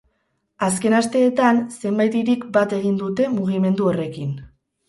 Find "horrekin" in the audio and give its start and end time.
3.93-4.35